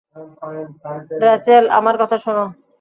Rachel, 1.23 1.63
আমার 1.71 1.95
কথা 2.01 2.17
শোন। 2.17 2.37